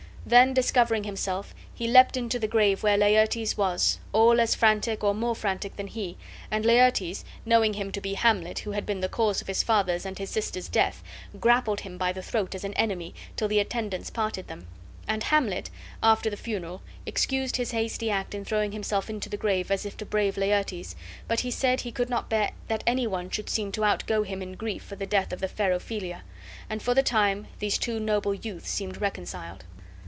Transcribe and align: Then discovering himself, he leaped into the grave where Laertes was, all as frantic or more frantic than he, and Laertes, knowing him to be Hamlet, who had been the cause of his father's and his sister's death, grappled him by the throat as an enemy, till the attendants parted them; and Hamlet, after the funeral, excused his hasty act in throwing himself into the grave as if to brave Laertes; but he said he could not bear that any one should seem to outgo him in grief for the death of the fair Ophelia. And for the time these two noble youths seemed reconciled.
Then 0.23 0.53
discovering 0.53 1.03
himself, 1.05 1.55
he 1.73 1.87
leaped 1.87 2.15
into 2.15 2.37
the 2.37 2.47
grave 2.47 2.83
where 2.83 2.95
Laertes 2.95 3.57
was, 3.57 3.97
all 4.13 4.39
as 4.39 4.53
frantic 4.53 5.03
or 5.03 5.15
more 5.15 5.35
frantic 5.35 5.77
than 5.77 5.87
he, 5.87 6.15
and 6.51 6.63
Laertes, 6.63 7.25
knowing 7.43 7.73
him 7.73 7.91
to 7.91 7.99
be 7.99 8.13
Hamlet, 8.13 8.59
who 8.59 8.69
had 8.73 8.85
been 8.85 8.99
the 8.99 9.09
cause 9.09 9.41
of 9.41 9.47
his 9.47 9.63
father's 9.63 10.05
and 10.05 10.19
his 10.19 10.29
sister's 10.29 10.67
death, 10.69 11.01
grappled 11.39 11.79
him 11.79 11.97
by 11.97 12.11
the 12.11 12.21
throat 12.21 12.53
as 12.53 12.63
an 12.63 12.75
enemy, 12.75 13.15
till 13.35 13.47
the 13.47 13.57
attendants 13.57 14.11
parted 14.11 14.47
them; 14.47 14.67
and 15.07 15.23
Hamlet, 15.23 15.71
after 16.03 16.29
the 16.29 16.37
funeral, 16.37 16.83
excused 17.07 17.55
his 17.55 17.71
hasty 17.71 18.11
act 18.11 18.35
in 18.35 18.45
throwing 18.45 18.73
himself 18.73 19.09
into 19.09 19.27
the 19.27 19.37
grave 19.37 19.71
as 19.71 19.87
if 19.87 19.97
to 19.97 20.05
brave 20.05 20.37
Laertes; 20.37 20.95
but 21.27 21.39
he 21.39 21.49
said 21.49 21.81
he 21.81 21.91
could 21.91 22.11
not 22.11 22.29
bear 22.29 22.51
that 22.67 22.83
any 22.85 23.07
one 23.07 23.27
should 23.31 23.49
seem 23.49 23.71
to 23.71 23.83
outgo 23.83 24.21
him 24.21 24.43
in 24.43 24.51
grief 24.53 24.83
for 24.83 24.95
the 24.95 25.07
death 25.07 25.33
of 25.33 25.39
the 25.39 25.47
fair 25.47 25.73
Ophelia. 25.73 26.21
And 26.69 26.79
for 26.79 26.93
the 26.93 27.01
time 27.03 27.47
these 27.57 27.79
two 27.79 27.99
noble 27.99 28.35
youths 28.35 28.69
seemed 28.69 29.01
reconciled. 29.01 29.63